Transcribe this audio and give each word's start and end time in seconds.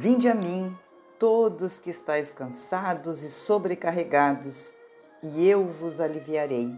Vinde 0.00 0.28
a 0.28 0.34
mim, 0.36 0.78
todos 1.18 1.80
que 1.80 1.90
estáis 1.90 2.32
cansados 2.32 3.24
e 3.24 3.28
sobrecarregados, 3.28 4.76
e 5.20 5.48
eu 5.48 5.66
vos 5.66 5.98
aliviarei. 5.98 6.72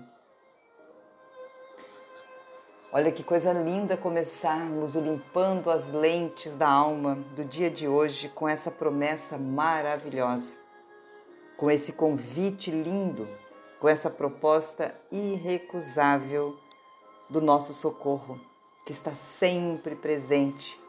Olha 2.91 3.13
que 3.13 3.23
coisa 3.23 3.53
linda 3.53 3.95
começarmos 3.95 4.97
o 4.97 5.03
limpando 5.03 5.71
as 5.71 5.91
lentes 5.91 6.57
da 6.57 6.67
alma 6.67 7.17
do 7.37 7.45
dia 7.45 7.71
de 7.71 7.87
hoje 7.87 8.31
com 8.31 8.49
essa 8.49 8.71
promessa 8.71 9.37
maravilhosa, 9.37 10.57
com 11.59 11.71
esse 11.71 11.93
convite 11.93 12.71
lindo, 12.71 13.29
com 13.79 13.87
essa 13.87 14.09
proposta 14.09 14.99
irrecusável 15.13 16.57
do 17.29 17.43
nosso 17.43 17.75
socorro, 17.75 18.41
que 18.87 18.93
está 18.93 19.13
sempre 19.13 19.95
presente 19.95 20.81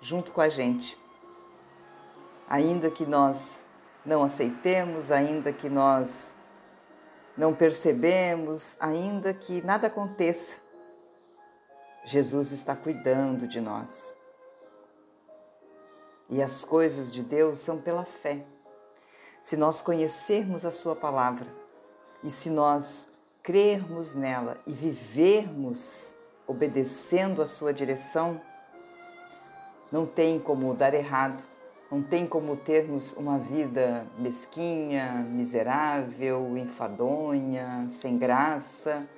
junto 0.00 0.32
com 0.32 0.40
a 0.40 0.48
gente. 0.48 1.04
Ainda 2.48 2.90
que 2.90 3.04
nós 3.04 3.66
não 4.04 4.22
aceitemos, 4.22 5.10
ainda 5.10 5.52
que 5.52 5.68
nós 5.68 6.34
não 7.36 7.54
percebemos, 7.54 8.76
ainda 8.80 9.34
que 9.34 9.60
nada 9.62 9.88
aconteça, 9.88 10.56
Jesus 12.04 12.52
está 12.52 12.74
cuidando 12.76 13.46
de 13.48 13.60
nós. 13.60 14.14
E 16.30 16.42
as 16.42 16.64
coisas 16.64 17.12
de 17.12 17.22
Deus 17.22 17.60
são 17.60 17.80
pela 17.80 18.04
fé. 18.04 18.44
Se 19.40 19.56
nós 19.56 19.82
conhecermos 19.82 20.64
a 20.64 20.70
Sua 20.70 20.96
palavra 20.96 21.46
e 22.22 22.30
se 22.30 22.48
nós 22.48 23.12
crermos 23.42 24.14
nela 24.14 24.58
e 24.66 24.72
vivermos 24.72 26.16
obedecendo 26.46 27.42
a 27.42 27.46
Sua 27.46 27.72
direção, 27.72 28.40
não 29.90 30.06
tem 30.06 30.38
como 30.38 30.74
dar 30.74 30.94
errado, 30.94 31.44
não 31.90 32.02
tem 32.02 32.26
como 32.26 32.56
termos 32.56 33.12
uma 33.12 33.38
vida 33.38 34.06
mesquinha, 34.18 35.24
miserável, 35.28 36.56
enfadonha, 36.56 37.86
sem 37.88 38.18
graça, 38.18 39.08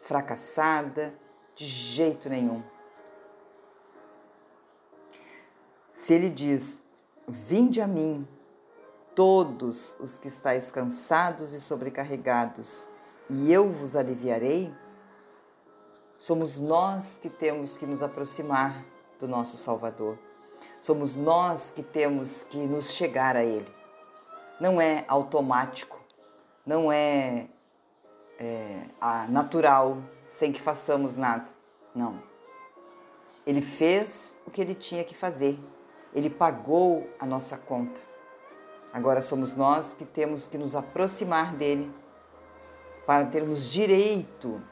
fracassada 0.00 1.12
de 1.54 1.66
jeito 1.66 2.30
nenhum. 2.30 2.62
Se 5.92 6.14
ele 6.14 6.30
diz: 6.30 6.82
Vinde 7.26 7.80
a 7.80 7.86
mim, 7.86 8.26
todos 9.14 9.94
os 10.00 10.16
que 10.16 10.28
estáis 10.28 10.70
cansados 10.70 11.52
e 11.52 11.60
sobrecarregados, 11.60 12.88
e 13.28 13.52
eu 13.52 13.70
vos 13.70 13.96
aliviarei, 13.96 14.72
somos 16.16 16.58
nós 16.58 17.18
que 17.20 17.28
temos 17.28 17.76
que 17.76 17.84
nos 17.84 18.02
aproximar 18.02 18.82
do 19.18 19.28
nosso 19.28 19.58
Salvador. 19.58 20.27
Somos 20.78 21.16
nós 21.16 21.70
que 21.70 21.82
temos 21.82 22.44
que 22.44 22.58
nos 22.58 22.92
chegar 22.92 23.36
a 23.36 23.44
Ele. 23.44 23.66
Não 24.60 24.80
é 24.80 25.04
automático, 25.08 25.98
não 26.64 26.90
é, 26.90 27.46
é 28.38 28.82
natural 29.28 29.98
sem 30.26 30.52
que 30.52 30.60
façamos 30.60 31.16
nada. 31.16 31.50
Não. 31.94 32.22
Ele 33.46 33.62
fez 33.62 34.40
o 34.46 34.50
que 34.50 34.60
ele 34.60 34.74
tinha 34.74 35.02
que 35.02 35.14
fazer. 35.14 35.58
Ele 36.14 36.28
pagou 36.28 37.08
a 37.18 37.24
nossa 37.24 37.56
conta. 37.56 38.00
Agora 38.92 39.20
somos 39.20 39.54
nós 39.54 39.94
que 39.94 40.04
temos 40.04 40.46
que 40.46 40.58
nos 40.58 40.76
aproximar 40.76 41.54
dele 41.54 41.92
para 43.06 43.24
termos 43.24 43.70
direito 43.70 44.62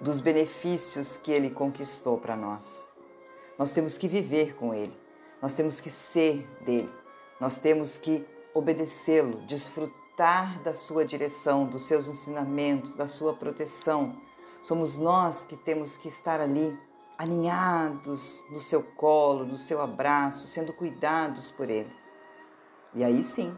dos 0.00 0.20
benefícios 0.20 1.16
que 1.16 1.32
ele 1.32 1.50
conquistou 1.50 2.18
para 2.18 2.36
nós. 2.36 2.88
Nós 3.62 3.70
temos 3.70 3.96
que 3.96 4.08
viver 4.08 4.56
com 4.56 4.74
ele. 4.74 4.92
Nós 5.40 5.54
temos 5.54 5.80
que 5.80 5.88
ser 5.88 6.44
dele. 6.62 6.90
Nós 7.38 7.58
temos 7.58 7.96
que 7.96 8.26
obedecê-lo, 8.52 9.36
desfrutar 9.42 10.60
da 10.64 10.74
sua 10.74 11.04
direção, 11.04 11.66
dos 11.66 11.84
seus 11.84 12.08
ensinamentos, 12.08 12.96
da 12.96 13.06
sua 13.06 13.32
proteção. 13.32 14.20
Somos 14.60 14.96
nós 14.96 15.44
que 15.44 15.56
temos 15.56 15.96
que 15.96 16.08
estar 16.08 16.40
ali 16.40 16.76
alinhados 17.16 18.44
no 18.50 18.60
seu 18.60 18.82
colo, 18.82 19.46
no 19.46 19.56
seu 19.56 19.80
abraço, 19.80 20.48
sendo 20.48 20.72
cuidados 20.72 21.52
por 21.52 21.70
Ele. 21.70 21.92
E 22.92 23.04
aí 23.04 23.22
sim, 23.22 23.56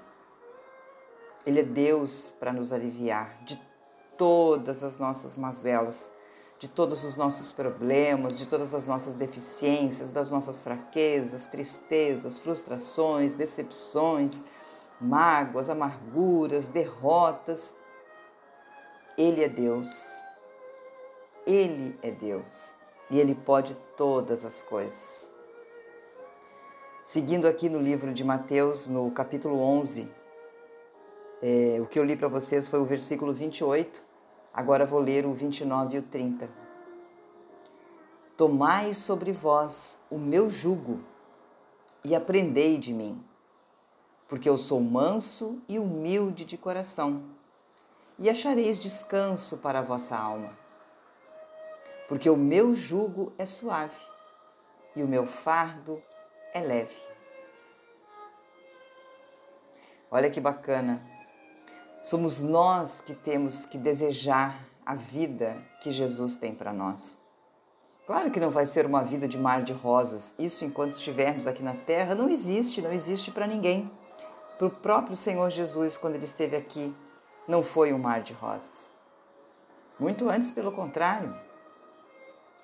Ele 1.46 1.60
é 1.60 1.64
Deus 1.64 2.30
para 2.38 2.52
nos 2.52 2.74
aliviar 2.74 3.42
de 3.42 3.58
todas 4.18 4.82
as 4.82 4.98
nossas 4.98 5.38
mazelas, 5.38 6.10
de 6.64 6.70
todos 6.70 7.04
os 7.04 7.14
nossos 7.14 7.52
problemas, 7.52 8.38
de 8.38 8.46
todas 8.46 8.74
as 8.74 8.86
nossas 8.86 9.12
deficiências, 9.12 10.10
das 10.12 10.30
nossas 10.30 10.62
fraquezas, 10.62 11.46
tristezas, 11.46 12.38
frustrações, 12.38 13.34
decepções, 13.34 14.44
mágoas, 14.98 15.68
amarguras, 15.68 16.66
derrotas. 16.66 17.76
Ele 19.18 19.44
é 19.44 19.48
Deus. 19.48 20.22
Ele 21.46 21.98
é 22.02 22.10
Deus 22.10 22.76
e 23.10 23.20
Ele 23.20 23.34
pode 23.34 23.74
todas 23.94 24.42
as 24.42 24.62
coisas. 24.62 25.30
Seguindo 27.02 27.46
aqui 27.46 27.68
no 27.68 27.78
livro 27.78 28.14
de 28.14 28.24
Mateus, 28.24 28.88
no 28.88 29.10
capítulo 29.10 29.60
11, 29.60 30.10
é, 31.42 31.76
o 31.78 31.84
que 31.84 31.98
eu 31.98 32.04
li 32.04 32.16
para 32.16 32.28
vocês 32.28 32.66
foi 32.66 32.80
o 32.80 32.86
versículo 32.86 33.34
28, 33.34 34.02
agora 34.54 34.86
vou 34.86 35.00
ler 35.00 35.26
o 35.26 35.34
29 35.34 35.96
e 35.96 35.98
o 35.98 36.02
30. 36.02 36.48
Tomai 38.36 38.94
sobre 38.94 39.32
vós 39.32 40.02
o 40.08 40.18
meu 40.18 40.48
jugo 40.48 41.00
e 42.04 42.14
aprendei 42.14 42.78
de 42.78 42.94
mim 42.94 43.22
porque 44.28 44.48
eu 44.48 44.56
sou 44.56 44.80
manso 44.80 45.62
e 45.68 45.78
humilde 45.78 46.44
de 46.44 46.56
coração, 46.56 47.22
e 48.18 48.30
achareis 48.30 48.80
descanso 48.80 49.58
para 49.58 49.80
a 49.80 49.82
vossa 49.82 50.16
alma. 50.16 50.58
Porque 52.08 52.28
o 52.28 52.36
meu 52.36 52.74
jugo 52.74 53.32
é 53.38 53.46
suave 53.46 54.04
e 54.94 55.02
o 55.02 55.08
meu 55.08 55.26
fardo 55.26 56.02
é 56.52 56.60
leve. 56.60 56.96
Olha 60.10 60.30
que 60.30 60.40
bacana. 60.40 61.13
Somos 62.04 62.40
nós 62.40 63.00
que 63.00 63.14
temos 63.14 63.66
que 63.66 63.76
desejar 63.76 64.64
a 64.86 64.94
vida 64.94 65.56
que 65.80 65.90
Jesus 65.90 66.36
tem 66.36 66.54
para 66.54 66.72
nós. 66.72 67.18
Claro 68.06 68.30
que 68.30 68.38
não 68.38 68.50
vai 68.50 68.66
ser 68.66 68.86
uma 68.86 69.02
vida 69.02 69.26
de 69.26 69.38
mar 69.38 69.64
de 69.64 69.72
rosas. 69.72 70.36
Isso 70.38 70.64
enquanto 70.64 70.92
estivermos 70.92 71.48
aqui 71.48 71.64
na 71.64 71.74
terra 71.74 72.14
não 72.14 72.28
existe, 72.28 72.80
não 72.80 72.92
existe 72.92 73.32
para 73.32 73.46
ninguém 73.48 73.90
para 74.56 74.66
o 74.66 74.70
próprio 74.70 75.16
Senhor 75.16 75.50
Jesus 75.50 75.96
quando 75.96 76.14
ele 76.14 76.24
esteve 76.24 76.56
aqui, 76.56 76.94
não 77.46 77.62
foi 77.62 77.92
um 77.92 77.98
mar 77.98 78.22
de 78.22 78.32
rosas. 78.32 78.90
Muito 79.98 80.28
antes, 80.28 80.50
pelo 80.50 80.72
contrário. 80.72 81.36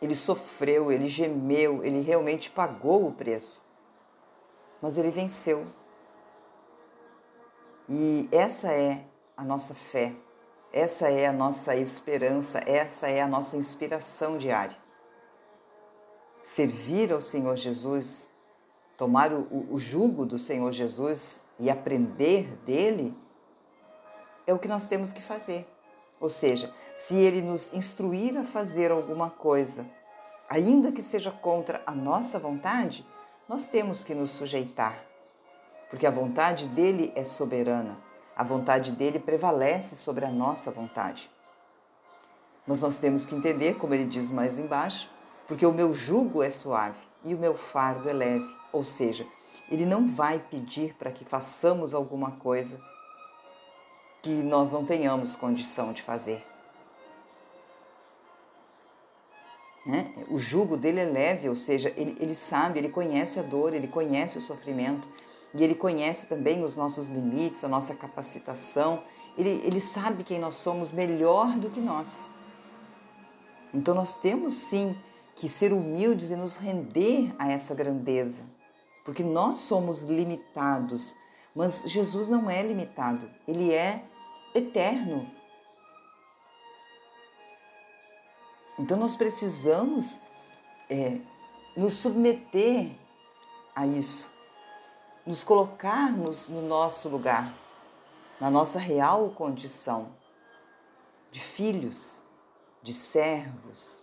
Ele 0.01 0.15
sofreu, 0.15 0.91
ele 0.91 1.07
gemeu, 1.07 1.85
ele 1.85 2.01
realmente 2.01 2.51
pagou 2.51 3.07
o 3.07 3.13
preço. 3.13 3.69
Mas 4.81 4.97
ele 4.97 5.11
venceu. 5.11 5.67
E 7.89 8.29
essa 8.33 8.73
é 8.73 9.05
a 9.41 9.45
nossa 9.45 9.75
fé, 9.75 10.13
essa 10.71 11.09
é 11.09 11.27
a 11.27 11.33
nossa 11.33 11.75
esperança, 11.75 12.61
essa 12.67 13.09
é 13.09 13.23
a 13.23 13.27
nossa 13.27 13.57
inspiração 13.57 14.37
diária. 14.37 14.77
Servir 16.43 17.11
ao 17.11 17.23
Senhor 17.23 17.57
Jesus, 17.57 18.35
tomar 18.99 19.33
o, 19.33 19.67
o 19.71 19.81
jugo 19.81 20.27
do 20.27 20.39
Senhor 20.39 20.71
Jesus 20.73 21.43
e 21.59 21.71
aprender 21.71 22.55
dele, 22.67 23.17
é 24.47 24.53
o 24.53 24.59
que 24.59 24.69
nós 24.69 24.87
temos 24.87 25.11
que 25.11 25.23
fazer. 25.23 25.67
Ou 26.21 26.29
seja, 26.29 26.71
se 26.95 27.17
ele 27.17 27.41
nos 27.41 27.73
instruir 27.73 28.37
a 28.37 28.45
fazer 28.45 28.91
alguma 28.91 29.31
coisa, 29.31 29.89
ainda 30.51 30.93
que 30.93 31.03
seja 31.03 31.31
contra 31.31 31.83
a 31.87 31.95
nossa 31.95 32.39
vontade, 32.39 33.07
nós 33.49 33.67
temos 33.67 34.05
que 34.05 34.15
nos 34.15 34.33
sujeitar, 34.33 35.03
porque 35.89 36.07
a 36.07 36.11
vontade 36.11 36.69
dele 36.69 37.11
é 37.17 37.25
soberana, 37.25 38.10
a 38.41 38.43
vontade 38.43 38.93
dele 38.93 39.19
prevalece 39.19 39.95
sobre 39.95 40.25
a 40.25 40.31
nossa 40.31 40.71
vontade. 40.71 41.31
Mas 42.67 42.81
nós 42.81 42.97
temos 42.97 43.27
que 43.27 43.35
entender, 43.35 43.77
como 43.77 43.93
ele 43.93 44.07
diz 44.07 44.31
mais 44.31 44.57
embaixo, 44.57 45.11
porque 45.47 45.67
o 45.67 45.73
meu 45.75 45.93
jugo 45.93 46.43
é 46.43 46.49
suave 46.49 46.97
e 47.23 47.35
o 47.35 47.39
meu 47.39 47.55
fardo 47.55 48.09
é 48.09 48.15
leve, 48.15 48.51
ou 48.73 48.83
seja, 48.83 49.27
ele 49.71 49.85
não 49.85 50.09
vai 50.09 50.39
pedir 50.39 50.95
para 50.95 51.11
que 51.11 51.23
façamos 51.23 51.93
alguma 51.93 52.31
coisa 52.31 52.81
que 54.23 54.43
nós 54.43 54.71
não 54.71 54.87
tenhamos 54.87 55.37
condição 55.37 55.93
de 55.93 56.03
fazer. 56.03 56.43
Né? 59.85 60.15
O 60.31 60.39
jugo 60.39 60.79
dele 60.79 61.01
é 61.01 61.05
leve, 61.05 61.47
ou 61.47 61.57
seja, 61.57 61.93
ele, 61.95 62.17
ele 62.19 62.35
sabe, 62.35 62.79
ele 62.79 62.89
conhece 62.89 63.39
a 63.39 63.43
dor, 63.43 63.75
ele 63.75 63.87
conhece 63.87 64.39
o 64.39 64.41
sofrimento 64.41 65.07
e 65.55 65.63
ele 65.63 65.75
conhece 65.75 66.27
também 66.27 66.63
os 66.63 66.77
nossos 66.77 67.09
limites, 67.09 67.65
a 67.65 67.69
nossa 67.69 67.95
capacitação. 67.95 69.03
Ele, 69.37 69.61
ele 69.65 69.81
sabe 69.81 70.25
quem 70.25 70.39
nós 70.39 70.57
somos 70.57 70.93
melhor 70.93 71.59
do 71.59 71.71
que 71.71 71.81
nós. 71.81 72.31
Então 73.73 73.95
nós 73.95 74.17
temos 74.17 74.55
sim 74.55 74.97
que 75.35 75.49
ser 75.49 75.73
humildes 75.73 76.31
e 76.31 76.37
nos 76.37 76.57
render 76.57 77.35
a 77.39 77.51
essa 77.51 77.75
grandeza 77.75 78.43
porque 79.11 79.25
nós 79.25 79.59
somos 79.61 80.03
limitados, 80.03 81.17
mas 81.53 81.83
Jesus 81.87 82.29
não 82.29 82.49
é 82.49 82.63
limitado, 82.63 83.29
ele 83.47 83.73
é 83.73 84.05
eterno. 84.55 85.29
Então 88.79 88.97
nós 88.97 89.17
precisamos 89.17 90.21
é, 90.89 91.19
nos 91.77 91.95
submeter 91.95 92.93
a 93.75 93.85
isso, 93.85 94.30
nos 95.31 95.45
colocarmos 95.45 96.49
no 96.49 96.61
nosso 96.61 97.09
lugar, 97.09 97.55
na 98.41 98.51
nossa 98.51 98.81
real 98.81 99.31
condição 99.31 100.09
de 101.31 101.39
filhos, 101.39 102.25
de 102.83 102.93
servos, 102.93 104.03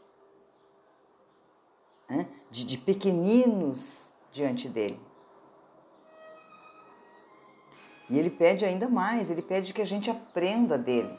né? 2.10 2.30
de, 2.50 2.78
pequeninos 2.78 4.14
diante 4.32 4.70
dele. 4.70 4.98
E 8.10 8.18
ele 8.18 8.30
pede 8.30 8.64
ainda 8.64 8.88
mais, 8.88 9.30
ele 9.30 9.42
pede 9.42 9.74
que 9.74 9.82
a 9.82 9.86
gente 9.86 10.10
aprenda 10.10 10.78
dele, 10.78 11.14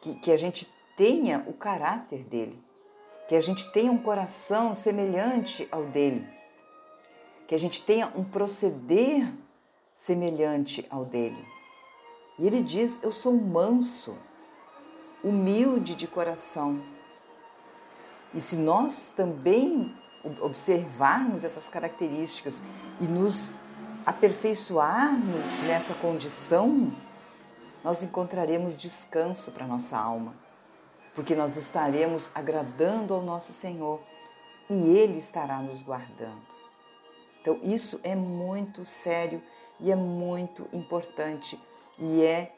que, 0.00 0.14
que 0.14 0.32
a 0.32 0.36
gente 0.38 0.66
tenha 0.96 1.44
o 1.46 1.52
caráter 1.52 2.24
dele, 2.24 2.58
que 3.28 3.34
a 3.34 3.40
gente 3.42 3.70
tenha 3.70 3.92
um 3.92 3.98
coração 3.98 4.74
semelhante 4.74 5.68
ao 5.70 5.84
dele, 5.84 6.26
que 7.52 7.56
a 7.56 7.58
gente 7.58 7.82
tenha 7.82 8.10
um 8.16 8.24
proceder 8.24 9.30
semelhante 9.94 10.86
ao 10.88 11.04
dele. 11.04 11.46
E 12.38 12.46
ele 12.46 12.62
diz: 12.62 13.02
Eu 13.02 13.12
sou 13.12 13.34
manso, 13.34 14.16
humilde 15.22 15.94
de 15.94 16.06
coração. 16.06 16.82
E 18.32 18.40
se 18.40 18.56
nós 18.56 19.10
também 19.10 19.94
observarmos 20.40 21.44
essas 21.44 21.68
características 21.68 22.62
e 22.98 23.04
nos 23.04 23.58
aperfeiçoarmos 24.06 25.58
nessa 25.66 25.92
condição, 25.92 26.90
nós 27.84 28.02
encontraremos 28.02 28.78
descanso 28.78 29.52
para 29.52 29.66
nossa 29.66 29.98
alma, 29.98 30.34
porque 31.14 31.34
nós 31.34 31.56
estaremos 31.56 32.30
agradando 32.34 33.12
ao 33.12 33.20
nosso 33.20 33.52
Senhor 33.52 34.00
e 34.70 34.96
Ele 34.96 35.18
estará 35.18 35.58
nos 35.58 35.82
guardando. 35.82 36.61
Então, 37.42 37.58
isso 37.60 38.00
é 38.04 38.14
muito 38.14 38.86
sério 38.86 39.42
e 39.80 39.90
é 39.90 39.96
muito 39.96 40.68
importante 40.72 41.60
e 41.98 42.22
é 42.22 42.54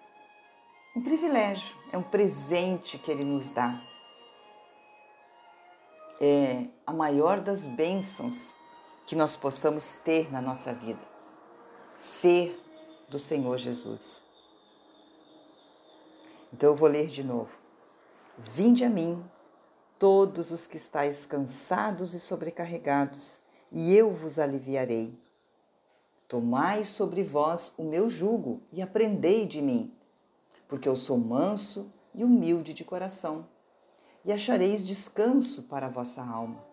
um 0.94 1.02
privilégio, 1.02 1.74
é 1.90 1.96
um 1.96 2.02
presente 2.02 2.98
que 2.98 3.10
Ele 3.10 3.24
nos 3.24 3.48
dá. 3.48 3.82
É 6.20 6.66
a 6.86 6.92
maior 6.92 7.40
das 7.40 7.66
bênçãos 7.66 8.54
que 9.06 9.16
nós 9.16 9.36
possamos 9.36 9.94
ter 9.96 10.30
na 10.30 10.40
nossa 10.40 10.74
vida. 10.74 11.00
Ser 11.96 12.60
do 13.08 13.18
Senhor 13.18 13.56
Jesus. 13.56 14.26
Então 16.52 16.68
eu 16.68 16.76
vou 16.76 16.88
ler 16.88 17.06
de 17.06 17.24
novo. 17.24 17.58
Vinde 18.36 18.84
a 18.84 18.88
mim, 18.90 19.24
todos 19.98 20.50
os 20.50 20.66
que 20.66 20.76
estáis 20.76 21.24
cansados 21.24 22.12
e 22.14 22.20
sobrecarregados, 22.20 23.40
e 23.74 23.94
eu 23.94 24.14
vos 24.14 24.38
aliviarei. 24.38 25.12
Tomai 26.26 26.86
sobre 26.86 27.22
vós 27.22 27.74
o 27.76 27.82
meu 27.82 28.08
jugo 28.08 28.62
e 28.72 28.80
aprendei 28.80 29.44
de 29.44 29.60
mim 29.60 29.92
porque 30.74 30.88
eu 30.88 30.96
sou 30.96 31.18
manso 31.18 31.88
e 32.14 32.24
humilde 32.24 32.74
de 32.74 32.84
coração, 32.84 33.46
e 34.24 34.32
achareis 34.32 34.84
descanso 34.84 35.64
para 35.64 35.86
a 35.86 35.88
vossa 35.88 36.22
alma. 36.22 36.64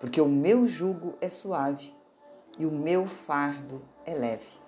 Porque 0.00 0.20
o 0.20 0.28
meu 0.28 0.66
jugo 0.66 1.14
é 1.20 1.30
suave 1.30 1.94
e 2.58 2.66
o 2.66 2.70
meu 2.70 3.06
fardo 3.08 3.80
é 4.04 4.14
leve. 4.14 4.58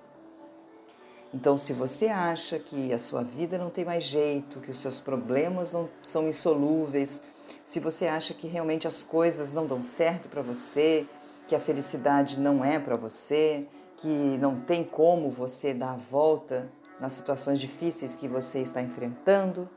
Então, 1.34 1.58
se 1.58 1.72
você 1.72 2.08
acha 2.08 2.58
que 2.58 2.92
a 2.92 2.98
sua 2.98 3.22
vida 3.22 3.58
não 3.58 3.70
tem 3.70 3.84
mais 3.84 4.04
jeito, 4.04 4.60
que 4.60 4.70
os 4.70 4.80
seus 4.80 5.00
problemas 5.00 5.72
não 5.72 5.88
são 6.02 6.28
insolúveis, 6.28 7.22
se 7.62 7.78
você 7.78 8.06
acha 8.06 8.32
que 8.34 8.48
realmente 8.48 8.86
as 8.86 9.02
coisas 9.02 9.52
não 9.52 9.66
dão 9.66 9.82
certo 9.82 10.28
para 10.28 10.42
você, 10.42 11.06
que 11.50 11.56
a 11.56 11.58
felicidade 11.58 12.38
não 12.38 12.64
é 12.64 12.78
para 12.78 12.94
você, 12.94 13.66
que 13.96 14.38
não 14.38 14.60
tem 14.60 14.84
como 14.84 15.32
você 15.32 15.74
dar 15.74 15.94
a 15.94 15.96
volta 15.96 16.70
nas 17.00 17.12
situações 17.12 17.58
difíceis 17.58 18.14
que 18.14 18.28
você 18.28 18.60
está 18.60 18.80
enfrentando. 18.80 19.68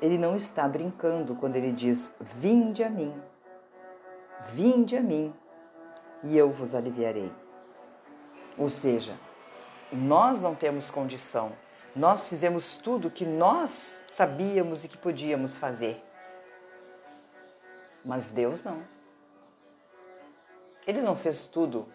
Ele 0.00 0.16
não 0.16 0.34
está 0.34 0.66
brincando 0.66 1.34
quando 1.34 1.56
ele 1.56 1.70
diz: 1.70 2.14
Vinde 2.18 2.82
a 2.82 2.88
mim, 2.88 3.14
vinde 4.40 4.96
a 4.96 5.02
mim, 5.02 5.34
e 6.22 6.34
eu 6.34 6.50
vos 6.50 6.74
aliviarei. 6.74 7.30
Ou 8.56 8.70
seja, 8.70 9.20
nós 9.92 10.40
não 10.40 10.54
temos 10.54 10.88
condição, 10.88 11.52
nós 11.94 12.26
fizemos 12.26 12.78
tudo 12.78 13.10
que 13.10 13.26
nós 13.26 14.04
sabíamos 14.06 14.82
e 14.82 14.88
que 14.88 14.96
podíamos 14.96 15.58
fazer. 15.58 16.02
Mas 18.02 18.30
Deus 18.30 18.64
não. 18.64 18.99
Ele 20.90 21.02
não 21.02 21.14
fez 21.14 21.46
tudo 21.46 21.86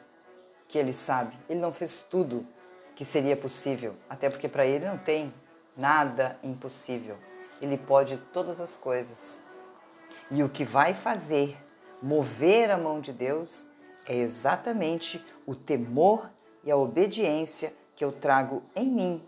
que 0.70 0.78
ele 0.78 0.94
sabe, 0.94 1.38
ele 1.50 1.60
não 1.60 1.74
fez 1.74 2.02
tudo 2.02 2.48
que 2.96 3.04
seria 3.04 3.36
possível, 3.36 3.94
até 4.10 4.30
porque 4.30 4.48
para 4.48 4.66
ele 4.66 4.86
não 4.86 4.98
tem 4.98 5.34
nada 5.76 6.40
impossível. 6.42 7.18
Ele 7.62 7.78
pode 7.78 8.16
todas 8.32 8.62
as 8.62 8.78
coisas. 8.78 9.44
E 10.32 10.42
o 10.42 10.48
que 10.48 10.64
vai 10.64 10.94
fazer 10.94 11.62
mover 12.02 12.72
a 12.72 12.78
mão 12.78 13.02
de 13.02 13.12
Deus 13.12 13.66
é 14.06 14.16
exatamente 14.16 15.22
o 15.46 15.54
temor 15.54 16.32
e 16.64 16.72
a 16.72 16.78
obediência 16.78 17.74
que 17.98 18.06
eu 18.06 18.14
trago 18.14 18.64
em 18.74 18.90
mim 18.90 19.28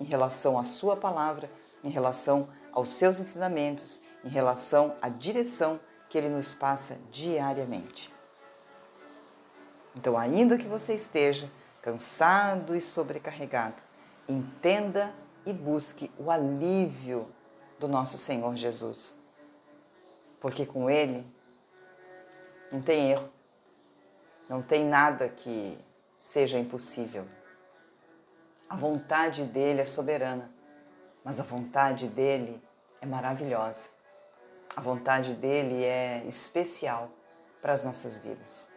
em 0.00 0.04
relação 0.04 0.58
à 0.58 0.64
Sua 0.64 0.96
palavra, 0.96 1.48
em 1.84 1.88
relação 1.88 2.48
aos 2.72 2.90
seus 2.90 3.20
ensinamentos, 3.20 4.00
em 4.24 4.28
relação 4.28 4.96
à 5.00 5.08
direção 5.08 5.78
que 6.08 6.18
Ele 6.18 6.28
nos 6.28 6.52
passa 6.52 6.98
diariamente. 7.12 8.12
Então, 9.94 10.16
ainda 10.16 10.56
que 10.56 10.66
você 10.66 10.94
esteja 10.94 11.50
cansado 11.82 12.74
e 12.74 12.80
sobrecarregado, 12.80 13.82
entenda 14.28 15.14
e 15.44 15.52
busque 15.52 16.10
o 16.18 16.30
alívio 16.30 17.28
do 17.78 17.88
nosso 17.88 18.16
Senhor 18.16 18.54
Jesus. 18.56 19.16
Porque 20.40 20.64
com 20.64 20.88
Ele 20.88 21.26
não 22.70 22.80
tem 22.80 23.10
erro, 23.10 23.30
não 24.48 24.62
tem 24.62 24.84
nada 24.84 25.28
que 25.28 25.78
seja 26.20 26.58
impossível. 26.58 27.26
A 28.68 28.76
vontade 28.76 29.44
dele 29.44 29.80
é 29.80 29.84
soberana, 29.84 30.50
mas 31.24 31.38
a 31.38 31.42
vontade 31.42 32.08
dele 32.08 32.62
é 33.00 33.06
maravilhosa. 33.06 33.90
A 34.74 34.80
vontade 34.80 35.34
dele 35.34 35.84
é 35.84 36.24
especial 36.26 37.10
para 37.60 37.72
as 37.72 37.82
nossas 37.82 38.20
vidas. 38.20 38.70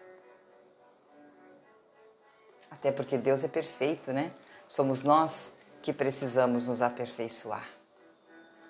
Até 2.69 2.91
porque 2.91 3.17
Deus 3.17 3.43
é 3.43 3.47
perfeito, 3.47 4.11
né? 4.11 4.31
Somos 4.67 5.03
nós 5.03 5.57
que 5.81 5.93
precisamos 5.93 6.65
nos 6.65 6.81
aperfeiçoar. 6.81 7.67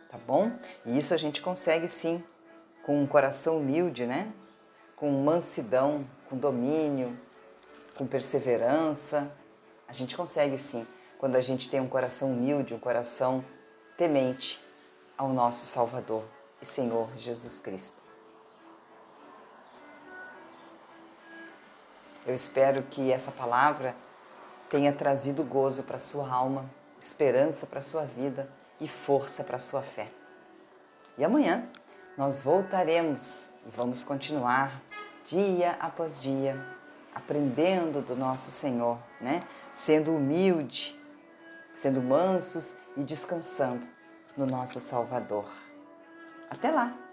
Tá 0.10 0.18
bom? 0.18 0.52
E 0.86 0.98
isso 0.98 1.14
a 1.14 1.18
gente 1.18 1.42
consegue 1.42 1.88
sim, 1.88 2.24
com 2.86 3.02
um 3.02 3.08
coração 3.08 3.58
humilde, 3.58 4.06
né? 4.06 4.32
Com 4.96 5.10
mansidão, 5.24 6.08
com 6.30 6.38
domínio, 6.38 7.20
com 7.96 8.06
perseverança. 8.06 9.32
A 9.88 9.94
gente 9.94 10.16
consegue 10.16 10.58
sim, 10.58 10.86
quando 11.18 11.36
a 11.36 11.42
gente 11.42 11.70
tem 11.70 11.80
um 11.80 11.88
coração 11.88 12.32
humilde, 12.32 12.74
um 12.74 12.80
coração 12.80 13.44
temente 13.98 14.64
ao 15.18 15.30
nosso 15.30 15.66
Salvador 15.66 16.24
e 16.62 16.66
Senhor 16.66 17.10
Jesus 17.18 17.60
Cristo. 17.60 18.05
Eu 22.26 22.34
espero 22.34 22.84
que 22.84 23.12
essa 23.12 23.32
palavra 23.32 23.96
tenha 24.70 24.92
trazido 24.92 25.44
gozo 25.44 25.84
para 25.84 26.00
sua 26.00 26.28
alma, 26.30 26.70
esperança 27.00 27.68
para 27.68 27.82
sua 27.82 28.04
vida 28.04 28.50
e 28.80 28.88
força 28.88 29.44
para 29.44 29.60
sua 29.60 29.82
fé. 29.82 30.10
E 31.18 31.24
amanhã 31.24 31.70
nós 32.18 32.42
voltaremos 32.42 33.50
e 33.66 33.70
vamos 33.76 34.04
continuar 34.04 34.82
dia 35.24 35.76
após 35.80 36.20
dia 36.20 36.76
aprendendo 37.14 38.02
do 38.02 38.16
nosso 38.16 38.52
Senhor, 38.52 38.98
né? 39.22 39.44
Sendo 39.74 40.16
humilde, 40.16 41.00
sendo 41.74 42.02
mansos 42.02 42.78
e 42.98 43.04
descansando 43.04 43.88
no 44.36 44.46
nosso 44.46 44.80
Salvador. 44.80 45.50
Até 46.50 46.72
lá! 46.72 47.05